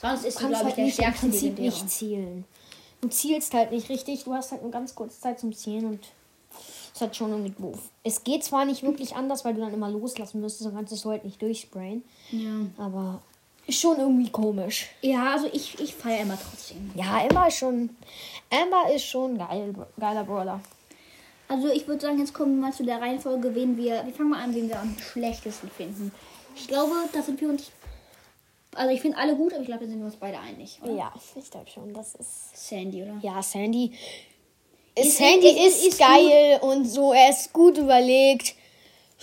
Sonst 0.00 0.24
ist 0.24 0.38
sie, 0.38 0.46
glaube 0.46 0.54
ich, 0.54 0.64
halt 0.64 0.76
der 0.76 0.84
nicht 0.84 0.98
im 0.98 1.02
stärkste 1.04 1.26
Prinzip 1.26 1.42
Legendäre. 1.58 1.66
nicht 1.74 1.90
zielen. 1.90 2.44
Du 3.00 3.08
zielst 3.08 3.54
halt 3.54 3.70
nicht 3.70 3.88
richtig, 3.88 4.24
du 4.24 4.34
hast 4.34 4.52
halt 4.52 4.62
eine 4.62 4.70
ganz 4.70 4.94
kurze 4.94 5.18
Zeit 5.20 5.40
zum 5.40 5.54
Zielen 5.54 5.86
und 5.86 6.00
ist 6.92 7.00
halt 7.00 7.16
schon 7.16 7.30
irgendwie 7.30 7.54
doof. 7.60 7.78
Es 8.02 8.24
geht 8.24 8.44
zwar 8.44 8.64
nicht 8.64 8.82
wirklich 8.82 9.16
anders, 9.16 9.44
weil 9.44 9.54
du 9.54 9.60
dann 9.60 9.72
immer 9.72 9.90
loslassen 9.90 10.40
müsstest, 10.40 10.66
dann 10.66 10.74
kannst 10.74 10.92
du 10.92 10.96
es 10.96 11.04
halt 11.04 11.24
nicht 11.24 11.40
durchsprayen. 11.40 12.02
Ja. 12.30 12.66
Aber 12.76 13.22
ist 13.66 13.80
schon 13.80 13.98
irgendwie 13.98 14.30
komisch. 14.30 14.88
ja, 15.00 15.32
also 15.32 15.46
ich, 15.52 15.78
ich 15.78 15.94
feiere 15.94 16.22
Amber 16.22 16.38
trotzdem. 16.42 16.90
Ja, 16.94 17.20
Emma 17.20 17.46
ist 17.46 17.56
schon. 17.56 17.90
Emma 18.50 18.88
ist 18.88 19.04
schon 19.04 19.38
geil, 19.38 19.74
geiler 19.98 20.24
Brawler. 20.24 20.60
Also 21.46 21.68
ich 21.68 21.86
würde 21.86 22.00
sagen, 22.00 22.18
jetzt 22.18 22.34
kommen 22.34 22.56
wir 22.56 22.68
mal 22.68 22.72
zu 22.72 22.84
der 22.84 23.00
Reihenfolge, 23.00 23.54
wen 23.54 23.76
wir. 23.76 24.04
Wir 24.04 24.12
fangen 24.12 24.30
mal 24.30 24.42
an, 24.42 24.54
wen 24.54 24.68
wir 24.68 24.80
am 24.80 24.96
schlechtesten 24.98 25.68
finden. 25.68 26.12
Ich 26.56 26.68
glaube, 26.68 26.92
da 27.12 27.22
sind 27.22 27.40
wir 27.40 27.48
uns. 27.48 27.70
Also 28.74 28.92
ich 28.92 29.00
finde 29.00 29.18
alle 29.18 29.34
gut, 29.34 29.52
aber 29.52 29.62
ich 29.62 29.66
glaube, 29.66 29.84
da 29.84 29.90
sind 29.90 29.98
wir 29.98 30.06
uns 30.06 30.16
beide 30.16 30.38
einig. 30.38 30.78
Oder? 30.82 30.92
Ja, 30.92 31.12
ich 31.34 31.50
glaube 31.50 31.68
schon, 31.68 31.92
das 31.92 32.14
ist. 32.14 32.68
Sandy, 32.68 33.02
oder? 33.02 33.18
Ja, 33.22 33.42
Sandy. 33.42 33.92
Ist- 35.06 35.16
Sandy 35.18 35.48
ist- 35.66 35.78
ist, 35.78 35.86
ist 35.88 35.98
geil 35.98 36.58
und 36.62 36.84
so. 36.86 37.12
Er 37.12 37.30
ist 37.30 37.52
gut 37.52 37.78
überlegt, 37.78 38.54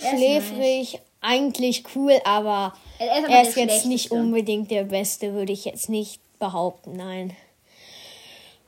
Er 0.00 0.10
schläfrig, 0.16 1.00
eigentlich 1.20 1.84
cool, 1.94 2.20
aber 2.24 2.74
Er 2.98 3.18
ist 3.22 3.28
er 3.28 3.42
ist 3.42 3.56
jetzt 3.56 3.86
nicht 3.86 4.10
unbedingt 4.10 4.70
der 4.70 4.84
Beste, 4.84 5.32
würde 5.34 5.52
ich 5.52 5.64
jetzt 5.64 5.88
nicht 5.88 6.20
behaupten. 6.38 6.92
Nein. 6.96 7.36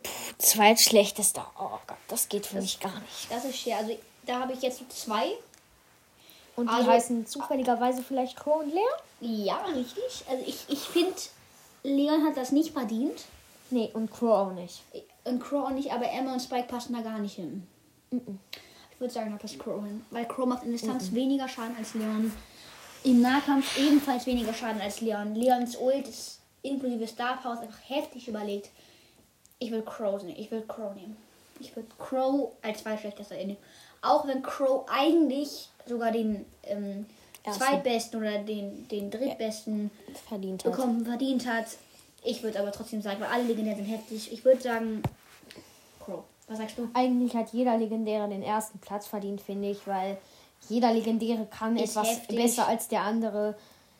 Puh, 0.02 0.10
zweitschlechtester. 0.38 1.46
Oh 1.58 1.78
Gott, 1.86 1.96
das 2.08 2.28
geht 2.28 2.46
für 2.46 2.60
mich 2.60 2.80
gar 2.80 2.98
nicht. 3.00 3.30
Das 3.30 3.44
ist 3.44 3.58
schwer. 3.60 3.78
Also 3.78 3.96
da 4.26 4.40
habe 4.40 4.52
ich 4.52 4.62
jetzt 4.62 4.80
zwei. 4.90 5.26
Und 6.56 6.68
die 6.68 6.74
Also- 6.74 6.90
heißen 6.90 7.26
zufälligerweise 7.26 8.02
vielleicht 8.02 8.36
Crow 8.36 8.60
und 8.62 8.70
Leon? 8.72 9.44
Ja, 9.44 9.64
richtig. 9.66 10.24
Also 10.28 10.44
ich, 10.46 10.56
ich 10.68 10.80
finde, 10.80 11.14
Leon 11.82 12.24
hat 12.26 12.36
das 12.36 12.52
nicht 12.52 12.72
verdient. 12.72 13.24
Nee, 13.70 13.90
und 13.94 14.10
Crow 14.10 14.30
auch 14.48 14.52
nicht. 14.52 14.82
Und 15.30 15.40
Crow 15.40 15.66
auch 15.66 15.70
nicht, 15.70 15.92
aber 15.92 16.10
Emma 16.10 16.32
und 16.32 16.40
Spike 16.40 16.66
passen 16.66 16.92
da 16.92 17.00
gar 17.02 17.18
nicht 17.18 17.36
hin. 17.36 17.66
Ich 18.10 19.00
würde 19.00 19.12
sagen, 19.12 19.30
da 19.30 19.36
passt 19.36 19.58
Crow 19.58 19.82
hin. 19.84 20.04
Weil 20.10 20.26
Crow 20.26 20.46
macht 20.46 20.64
in 20.64 20.72
Distanz 20.72 21.12
weniger 21.12 21.48
Schaden 21.48 21.76
als 21.76 21.94
Leon. 21.94 22.32
Im 23.04 23.22
Nahkampf 23.22 23.78
ebenfalls 23.78 24.26
weniger 24.26 24.52
Schaden 24.52 24.80
als 24.80 25.00
Leon. 25.00 25.34
Leons 25.34 25.76
Ult 25.76 26.08
ist 26.08 26.40
inklusive 26.62 27.06
Star 27.06 27.40
Powers 27.40 27.60
einfach 27.60 27.78
heftig 27.88 28.28
überlegt. 28.28 28.70
Ich 29.58 29.70
will 29.70 29.82
Crow 29.82 30.22
nehmen. 30.22 30.38
Ich 30.38 30.50
will 30.50 30.62
Crow 30.66 30.94
nehmen. 30.94 31.16
Ich 31.60 31.76
würde 31.76 31.88
Crow 31.98 32.52
als 32.62 32.82
zweitschlechtester 32.82 33.36
nehmen. 33.36 33.56
Auch 34.02 34.26
wenn 34.26 34.42
Crow 34.42 34.86
eigentlich 34.90 35.68
sogar 35.86 36.10
den 36.10 36.44
ähm, 36.64 37.06
zweitbesten 37.50 38.20
oder 38.20 38.38
den, 38.38 38.88
den 38.88 39.10
drittbesten 39.10 39.90
Verdient 40.28 40.64
hat. 40.64 40.72
bekommen, 40.72 41.04
verdient 41.04 41.46
hat. 41.46 41.66
Ich 42.24 42.42
würde 42.42 42.60
aber 42.60 42.72
trotzdem 42.72 43.00
sagen, 43.00 43.20
weil 43.20 43.28
alle 43.28 43.44
Legendären 43.44 43.78
sind 43.78 43.86
heftig. 43.86 44.32
Ich 44.32 44.44
würde 44.44 44.60
sagen. 44.60 45.02
Was 46.50 46.58
sagst 46.58 46.78
du? 46.78 46.88
Eigentlich 46.94 47.36
hat 47.36 47.52
jeder 47.52 47.78
Legendäre 47.78 48.28
den 48.28 48.42
ersten 48.42 48.80
Platz 48.80 49.06
verdient, 49.06 49.40
finde 49.40 49.70
ich, 49.70 49.86
weil 49.86 50.18
jeder 50.68 50.92
Legendäre 50.92 51.46
kann 51.46 51.76
Ist 51.76 51.92
etwas 51.92 52.10
heftig. 52.10 52.36
besser 52.36 52.66
als 52.66 52.88
der 52.88 53.02
andere. 53.02 53.56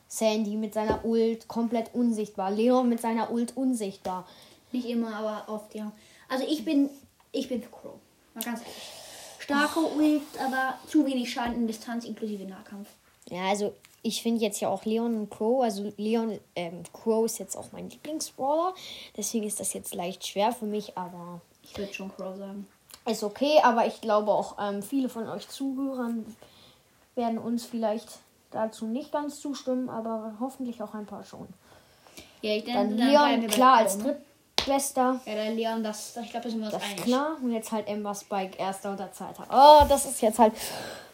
Sandy 0.09 0.57
mit 0.57 0.73
seiner 0.73 1.05
Ult 1.05 1.47
komplett 1.47 1.95
unsichtbar. 1.95 2.51
Leon 2.51 2.89
mit 2.89 2.99
seiner 2.99 3.31
Ult 3.31 3.55
unsichtbar. 3.55 4.27
Nicht 4.73 4.89
immer, 4.89 5.15
aber 5.15 5.45
oft, 5.47 5.73
ja. 5.73 5.93
Also 6.27 6.45
ich 6.45 6.65
bin, 6.65 6.89
ich 7.31 7.47
bin 7.47 7.63
für 7.63 7.69
Crow. 7.69 7.93
Mal 8.33 8.43
ganz 8.43 8.59
ehrlich. 8.59 8.75
Starke 9.39 9.79
Ult, 9.79 10.21
aber 10.45 10.77
zu 10.89 11.05
wenig 11.05 11.31
Schaden 11.31 11.55
in 11.55 11.67
Distanz 11.67 12.03
inklusive 12.03 12.43
Nahkampf. 12.43 12.89
Ja, 13.29 13.47
also 13.47 13.73
ich 14.01 14.21
finde 14.21 14.41
jetzt 14.41 14.59
ja 14.59 14.67
auch 14.67 14.83
Leon 14.83 15.15
und 15.15 15.29
Crow. 15.29 15.63
Also 15.63 15.89
Leon, 15.95 16.37
ähm, 16.57 16.83
Crow 16.91 17.25
ist 17.25 17.39
jetzt 17.39 17.55
auch 17.55 17.71
mein 17.71 17.89
Lieblingsbrawler. 17.89 18.73
Deswegen 19.15 19.45
ist 19.45 19.61
das 19.61 19.71
jetzt 19.71 19.95
leicht 19.95 20.27
schwer 20.27 20.51
für 20.51 20.65
mich, 20.65 20.97
aber 20.97 21.39
Ich 21.71 21.77
würde 21.77 21.93
schon 21.93 22.13
Crow 22.15 22.35
sagen. 22.37 22.67
ist 23.09 23.23
okay. 23.23 23.59
Aber 23.63 23.85
ich 23.85 24.01
glaube 24.01 24.31
auch 24.31 24.57
ähm, 24.59 24.83
viele 24.83 25.09
von 25.09 25.27
euch 25.29 25.47
Zuhörern 25.47 26.25
werden 27.15 27.37
uns 27.37 27.65
vielleicht 27.65 28.07
dazu 28.51 28.85
nicht 28.85 29.11
ganz 29.11 29.39
zustimmen, 29.39 29.89
aber 29.89 30.33
hoffentlich 30.39 30.81
auch 30.83 30.93
ein 30.93 31.05
paar 31.05 31.23
schon. 31.23 31.47
Ja, 32.41 32.55
ich 32.55 32.63
denke, 32.65 32.79
Dann 32.79 32.95
bleiben 32.95 33.41
Leon, 33.41 33.47
klar, 33.51 33.77
als 33.77 33.97
ne? 33.97 34.17
drittbester. 34.57 35.19
Ja, 35.25 35.33
der 35.33 35.51
Leon, 35.51 35.83
das, 35.83 36.13
das 36.13 36.25
ich 36.25 36.31
glaube, 36.31 36.45
da 36.45 36.49
sind 36.49 36.59
wir 36.59 36.65
uns 36.65 36.73
Das 36.73 36.83
einig. 36.83 37.03
klar. 37.03 37.37
Und 37.41 37.51
jetzt 37.51 37.71
halt 37.71 37.87
Ember 37.87 38.13
Spike, 38.15 38.57
erster 38.57 38.93
oder 38.93 39.11
zweiter. 39.11 39.45
Oh, 39.51 39.85
das 39.87 40.05
ist 40.05 40.21
jetzt 40.21 40.39
halt 40.39 40.53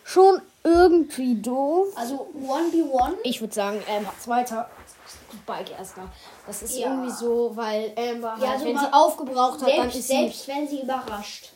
schon 0.04 0.42
irgendwie 0.64 1.36
doof. 1.42 1.88
Also 1.96 2.28
1v1. 2.48 3.14
Ich 3.24 3.42
würde 3.42 3.54
sagen, 3.54 3.80
Amber 3.90 4.14
zweiter, 4.20 4.70
Spike 5.44 5.72
erster. 5.78 6.04
Das 6.46 6.62
ist 6.62 6.78
Ja. 6.78 6.88
irgendwie 6.88 7.12
so, 7.12 7.52
weil 7.56 7.94
Amber, 7.98 8.36
Ja, 8.40 8.50
halt, 8.50 8.60
so 8.60 8.66
wenn 8.66 8.78
sie 8.78 8.94
aufgebraucht 8.94 9.62
hat, 9.62 9.70
dann 9.70 9.92
Selbst, 9.92 9.96
ist 10.00 10.08
sie... 10.08 10.14
selbst 10.14 10.48
wenn 10.48 10.68
sie 10.68 10.82
überrascht. 10.82 11.52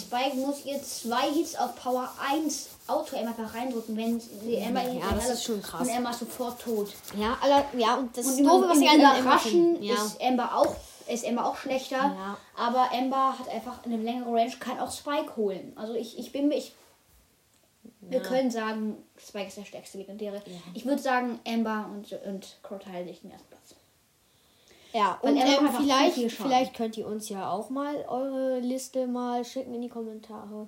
Spike 0.00 0.34
muss 0.36 0.64
ihr 0.64 0.82
zwei 0.82 1.30
Hits 1.32 1.54
auf 1.54 1.76
Power 1.76 2.10
1 2.28 2.68
Auto 2.88 3.16
einfach 3.16 3.54
reindrücken, 3.54 3.96
wenn 3.96 4.18
sie 4.18 4.56
Emma 4.56 4.82
Ja, 4.82 5.12
das 5.14 5.30
ist 5.30 5.44
schon 5.44 5.62
krass. 5.62 5.82
Und 5.82 5.88
Emma 5.88 6.10
ist 6.10 6.18
sofort 6.18 6.60
tot. 6.60 6.88
Ja, 7.16 7.38
aller, 7.40 7.64
ja, 7.76 7.94
und 7.94 8.16
das 8.16 8.26
Und 8.26 8.32
ist 8.32 8.40
doof, 8.44 8.62
im, 8.64 8.68
was 8.68 8.78
sie 8.78 8.88
an 8.88 9.20
Überraschen. 9.20 9.82
Ja. 9.82 9.94
ist 9.94 10.20
Ember 10.20 10.56
auch 10.56 10.74
ist 11.06 11.24
Ember 11.24 11.44
auch 11.44 11.56
schlechter. 11.56 11.96
Ja. 11.96 12.36
Aber 12.56 12.88
Ember 12.92 13.34
hat 13.38 13.48
einfach 13.48 13.84
eine 13.84 13.96
längere 13.96 14.32
Range, 14.32 14.52
kann 14.60 14.78
auch 14.78 14.92
Spike 14.92 15.36
holen. 15.36 15.72
Also 15.76 15.94
ich, 15.94 16.18
ich 16.18 16.32
bin 16.32 16.48
mir. 16.48 16.62
Ich, 17.82 18.10
Wir 18.10 18.20
können 18.20 18.50
sagen, 18.50 18.96
Spike 19.16 19.48
ist 19.48 19.56
der 19.56 19.64
stärkste 19.64 19.98
Legendäre. 19.98 20.42
Ich 20.74 20.84
würde 20.84 21.00
sagen, 21.00 21.38
Ember 21.44 21.90
und, 21.92 22.12
und 22.26 22.58
Crow 22.62 22.78
teilen 22.78 23.06
sich 23.06 23.20
den 23.20 23.30
ersten 23.30 23.48
Platz. 23.48 23.74
Ja, 24.92 25.18
und 25.22 25.36
er 25.36 25.46
ähm, 25.46 25.68
vielleicht, 25.76 26.32
vielleicht 26.32 26.74
könnt 26.74 26.96
ihr 26.96 27.06
uns 27.06 27.28
ja 27.28 27.48
auch 27.50 27.70
mal 27.70 27.94
eure 28.08 28.58
Liste 28.58 29.06
mal 29.06 29.44
schicken 29.44 29.74
in 29.74 29.82
die 29.82 29.88
Kommentare, 29.88 30.66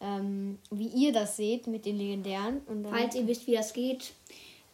ähm, 0.00 0.58
wie 0.70 0.88
ihr 0.88 1.12
das 1.12 1.36
seht 1.36 1.66
mit 1.66 1.86
den 1.86 1.96
Legendären. 1.96 2.60
Und 2.66 2.82
dann, 2.82 2.92
Falls 2.92 3.14
ihr 3.14 3.26
wisst, 3.26 3.46
wie 3.46 3.54
das 3.54 3.72
geht. 3.72 4.12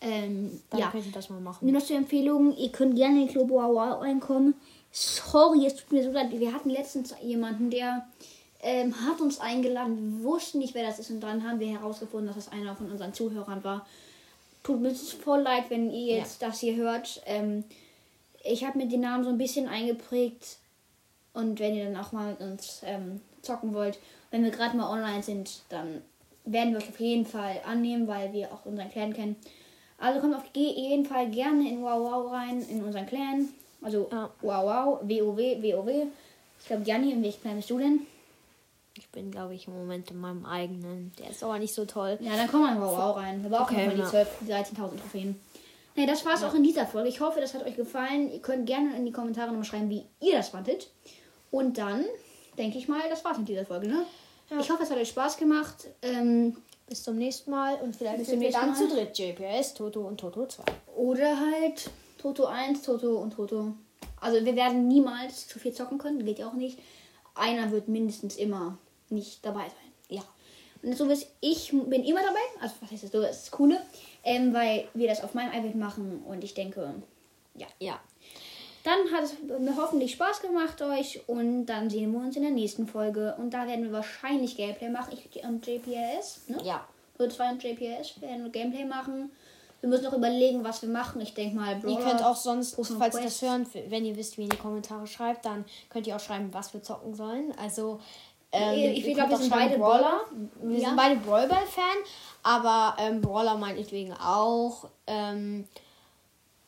Ähm, 0.01 0.61
dann 0.71 0.81
ja. 0.81 0.91
könnt 0.91 1.07
ihr 1.07 1.13
das 1.13 1.31
mal 1.31 1.41
machen. 1.41 1.67
Nur 1.67 1.79
noch 1.81 1.87
zur 1.87 1.97
Empfehlung, 1.97 2.55
ihr 2.57 2.71
könnt 2.71 2.97
gerne 2.97 3.21
in 3.21 3.27
den 3.27 3.33
Club 3.33 3.51
Wow 3.51 4.03
reinkommen. 4.03 4.55
Sorry, 4.91 5.67
es 5.67 5.77
tut 5.77 5.93
mir 5.93 6.05
so 6.05 6.11
leid. 6.11 6.31
Wir 6.31 6.53
hatten 6.53 6.71
letztens 6.71 7.15
jemanden, 7.23 7.71
der 7.71 8.07
ähm, 8.65 8.95
hat 9.07 9.21
uns 9.21 9.39
eingeladen. 9.41 10.19
Wir 10.19 10.25
wussten 10.25 10.59
nicht, 10.59 10.75
wer 10.75 10.87
das 10.87 10.99
ist. 10.99 11.11
Und 11.11 11.21
dann 11.21 11.47
haben 11.47 11.61
wir 11.61 11.69
herausgefunden, 11.69 12.27
dass 12.27 12.45
das 12.45 12.53
einer 12.53 12.75
von 12.75 12.91
unseren 12.91 13.13
Zuhörern 13.13 13.63
war. 13.63 13.87
Tut 14.63 14.81
mir 14.81 14.95
voll 14.95 15.43
leid, 15.43 15.65
wenn 15.69 15.91
ihr 15.91 16.17
jetzt 16.17 16.41
das 16.41 16.61
hier 16.61 16.75
hört. 16.75 17.23
Ähm, 17.27 17.65
ich 18.43 18.65
habe 18.65 18.79
mir 18.79 18.89
den 18.89 19.03
Namen 19.03 19.23
so 19.23 19.31
ein 19.31 19.39
bisschen 19.39 19.69
eingeprägt. 19.69 20.57
Und 21.35 21.61
wenn 21.61 21.77
ihr 21.77 21.85
dann 21.85 21.97
auch 21.97 22.13
mal 22.13 22.31
mit 22.31 22.41
uns 22.41 22.81
ähm, 22.85 23.21
zocken 23.43 23.75
wollt, 23.75 23.99
wenn 24.31 24.43
wir 24.43 24.51
gerade 24.51 24.77
mal 24.77 24.91
online 24.91 25.23
sind, 25.23 25.61
dann 25.69 26.01
werden 26.47 26.73
wir 26.73 26.79
euch 26.79 26.89
auf 26.89 27.01
jeden 27.01 27.27
Fall 27.27 27.61
annehmen, 27.67 28.09
weil 28.09 28.33
wir 28.33 28.53
auch 28.53 28.65
unseren 28.65 28.91
Clan 28.91 29.13
kennen. 29.13 29.37
Also 29.99 30.21
kommt 30.21 30.35
auf 30.35 30.45
jeden 30.55 31.05
Fall 31.05 31.31
gerne 31.31 31.69
in 31.69 31.83
Wow 31.83 32.01
Wow 32.01 32.33
rein, 32.33 32.63
in 32.63 32.83
unseren 32.83 33.07
Clan. 33.07 33.49
Also 33.83 34.09
Ja. 34.11 34.31
Wow 34.41 34.65
Wow, 34.65 35.01
WoW, 35.03 35.63
WoW. 35.63 36.07
Ich 36.61 36.67
glaube, 36.67 36.83
Janni, 36.85 37.13
in 37.13 37.23
welchem 37.23 37.43
Clan 37.43 37.57
bist 37.57 37.69
du 37.69 37.79
denn? 37.79 38.07
Ich 38.97 39.09
bin, 39.11 39.31
glaube 39.31 39.55
ich, 39.55 39.67
im 39.67 39.75
Moment 39.75 40.11
in 40.11 40.21
meinem 40.21 40.47
eigenen. 40.47 41.13
Der 41.19 41.31
ist 41.31 41.43
aber 41.43 41.59
nicht 41.59 41.75
so 41.75 41.85
toll. 41.85 42.17
Ja, 42.21 42.37
dann 42.37 42.49
komm 42.49 42.63
mal 42.63 42.77
in 42.77 42.81
Wow 42.81 43.17
rein. 43.17 43.43
Wir 43.43 43.51
brauchen 43.51 43.75
Okay, 43.75 43.87
mal 43.87 43.95
die 43.95 44.01
ja. 44.03 44.07
12, 44.09 44.29
die 44.43 44.53
13.000 44.53 44.75
Trophäen. 44.77 45.41
Nee, 45.97 46.07
das 46.07 46.25
war's 46.25 46.43
auch 46.45 46.55
in 46.55 46.63
dieser 46.63 46.87
Folge. 46.87 47.09
Ich 47.09 47.21
hoffe, 47.21 47.41
das 47.41 47.55
hat 47.55 47.65
euch 47.65 47.77
gefallen. 47.77 48.31
Ihr 48.33 48.41
könnt 48.41 48.67
gerne 48.67 48.97
in 48.97 49.05
die 49.05 49.13
Kommentare 49.13 49.49
nochmal 49.49 49.65
schreiben, 49.65 49.91
wie 49.91 50.05
ihr 50.21 50.37
das 50.37 50.49
fandet. 50.51 50.91
Und 51.51 51.79
dann 51.79 52.05
denke 52.59 52.79
ich 52.79 52.89
mal, 52.89 53.01
das 53.09 53.25
war's 53.25 53.39
mit 53.39 53.49
dieser 53.49 53.65
Folge, 53.67 53.89
ne? 53.89 54.05
Ja. 54.51 54.59
Ich 54.61 54.71
hoffe, 54.71 54.83
es 54.85 54.91
hat 54.91 54.99
euch 54.99 55.09
Spaß 55.09 55.37
gemacht. 55.39 55.89
Ähm, 56.03 56.57
Bis 56.89 57.03
zum 57.03 57.17
nächsten 57.17 57.51
Mal 57.51 57.77
und 57.77 57.97
vielleicht 57.97 58.19
Bis 58.19 58.27
sind 58.29 58.37
zum 58.37 58.41
wir 58.43 58.49
nächsten 58.49 58.61
dann 58.67 58.71
Mal. 58.71 58.89
zu 58.89 58.95
dritt. 58.95 59.19
JPS, 59.19 59.75
Toto 59.75 60.01
und 60.07 60.19
Toto 60.21 60.47
2. 60.47 60.63
Oder 60.97 61.39
halt 61.41 61.91
Toto 62.19 62.47
1, 62.47 62.83
Toto 62.83 63.17
und 63.19 63.33
Toto. 63.33 63.73
Also 64.21 64.45
wir 64.45 64.55
werden 64.57 64.87
niemals 64.89 65.49
zu 65.49 65.59
viel 65.59 65.73
zocken 65.73 65.99
können, 65.99 66.25
geht 66.25 66.39
ja 66.39 66.49
auch 66.49 66.55
nicht. 66.55 66.79
Einer 67.35 67.71
wird 67.71 67.89
mindestens 67.89 68.37
immer 68.37 68.79
nicht 69.11 69.45
dabei 69.45 69.65
sein. 69.65 69.93
Ja. 70.09 70.23
Und 70.83 70.97
so 70.97 71.07
ist 71.07 71.27
ich 71.41 71.71
bin 71.71 72.05
immer 72.05 72.21
dabei, 72.21 72.41
also 72.61 72.75
was 72.81 72.91
heißt 72.91 73.05
das 73.05 73.13
so, 73.13 73.21
das 73.21 73.37
ist 73.37 73.47
das 73.47 73.51
Coole, 73.53 73.81
ähm, 74.23 74.53
weil 74.53 74.89
wir 74.95 75.09
das 75.09 75.25
auf 75.25 75.35
meinem 75.35 75.53
iPad 75.53 75.77
machen 75.77 76.23
und 76.27 76.45
ich 76.45 76.55
denke, 76.55 76.95
ja. 77.55 77.67
Ja. 77.79 78.01
Dann 78.83 78.99
hat 79.13 79.25
es 79.25 79.35
mir 79.43 79.75
hoffentlich 79.79 80.13
Spaß 80.13 80.43
gemacht 80.43 80.83
euch 80.83 81.23
und 81.27 81.65
dann 81.67 81.89
sehen 81.89 82.13
wir 82.13 82.21
uns 82.21 82.37
in 82.37 82.43
der 82.43 82.51
nächsten 82.51 82.87
Folge 82.87 83.35
und 83.39 83.55
da 83.55 83.67
werden 83.67 83.85
wir 83.85 83.93
wahrscheinlich 83.93 84.59
Gameplay 84.59 84.91
machen, 84.91 85.15
ich 85.15 85.43
und 85.43 85.67
JPS, 85.67 86.43
ne? 86.49 86.59
Ja. 86.63 86.87
So 87.17 87.27
zwei 87.29 87.51
und 87.51 87.63
JPS 87.63 88.21
werden 88.21 88.45
wir 88.45 88.51
Gameplay 88.51 88.85
machen. 88.85 89.31
Wir 89.81 89.89
müssen 89.89 90.05
noch 90.05 90.15
überlegen, 90.15 90.65
was 90.65 90.83
wir 90.83 90.89
machen. 90.89 91.21
Ich 91.21 91.35
denke 91.35 91.57
mal, 91.57 91.75
Ihr 91.75 91.81
Brawler, 91.81 92.11
könnt 92.11 92.25
auch 92.25 92.37
sonst, 92.37 92.79
Pokémon 92.79 92.99
falls 92.99 93.17
ihr 93.17 93.25
das 93.25 93.43
hören, 93.43 93.67
wenn 93.89 94.05
ihr 94.05 94.17
wisst, 94.17 94.37
wie 94.37 94.43
ihr 94.43 94.45
in 94.47 94.51
die 94.51 94.57
Kommentare 94.57 95.07
schreibt, 95.07 95.45
dann 95.45 95.65
könnt 95.91 96.07
ihr 96.07 96.17
auch 96.17 96.21
schreiben, 96.21 96.49
was 96.53 96.73
wir 96.73 96.83
zocken 96.83 97.15
sollen. 97.15 97.53
Also, 97.59 98.01
ähm, 98.55 98.75
Ich- 98.79 98.99
ich 98.99 99.07
ihr 99.09 99.15
glaub, 99.15 99.29
könnt 99.29 99.41
wir 99.41 99.45
sind 99.45 99.51
beide 99.55 99.79
Brawler. 99.79 100.21
Wir 100.63 100.79
Ja. 100.79 100.89
sind 100.89 100.97
beide 100.97 101.17
Brawlball-Fan, 101.17 101.97
aber 102.43 102.97
ähm, 103.01 103.21
Brawler 103.21 103.57
meinetwegen 103.57 104.13
auch. 104.15 104.89
Ähm, 105.07 105.67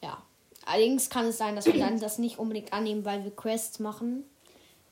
ja. 0.02 0.18
Allerdings 0.66 1.08
kann 1.10 1.26
es 1.26 1.38
sein, 1.38 1.54
dass 1.56 1.66
wir 1.66 1.78
dann 1.78 2.00
das 2.00 2.18
nicht 2.18 2.38
unbedingt 2.38 2.72
annehmen, 2.72 3.04
weil 3.04 3.22
wir 3.24 3.30
Quests 3.34 3.78
machen. 3.78 4.24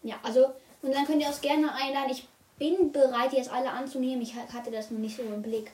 Ja, 0.03 0.17
also, 0.23 0.47
und 0.83 0.95
dann 0.95 1.05
könnt 1.05 1.21
ihr 1.23 1.29
uns 1.29 1.41
gerne 1.41 1.75
einladen. 1.75 2.11
Ich 2.11 2.29
bin 2.59 2.93
bereit, 2.93 3.33
jetzt 3.33 3.51
alle 3.53 3.71
anzunehmen. 3.71 4.23
Ich 4.23 4.35
ha- 4.37 4.47
hatte 4.53 4.71
das 4.71 4.91
noch 4.91 4.99
nicht 5.01 5.17
so 5.17 5.23
im 5.23 5.43
Blick. 5.43 5.73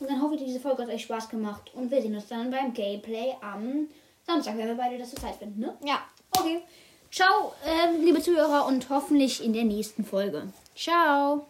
Und 0.00 0.10
dann 0.10 0.20
hoffe 0.20 0.34
ich, 0.34 0.44
diese 0.44 0.60
Folge 0.60 0.82
hat 0.82 0.90
euch 0.90 1.02
Spaß 1.02 1.28
gemacht. 1.30 1.70
Und 1.74 1.90
wir 1.90 2.02
sehen 2.02 2.14
uns 2.14 2.28
dann 2.28 2.50
beim 2.50 2.72
Gameplay 2.74 3.34
am 3.40 3.88
Samstag, 4.26 4.58
wenn 4.58 4.66
wir 4.68 4.74
beide 4.74 4.98
das 4.98 5.10
zur 5.10 5.18
Zeit 5.20 5.36
finden, 5.36 5.60
ne? 5.60 5.76
Ja. 5.84 6.02
Okay. 6.38 6.62
Ciao, 7.10 7.54
ähm, 7.64 8.04
liebe 8.04 8.20
Zuhörer, 8.22 8.66
und 8.66 8.90
hoffentlich 8.90 9.42
in 9.42 9.52
der 9.52 9.64
nächsten 9.64 10.04
Folge. 10.04 10.42
Ciao. 10.76 11.46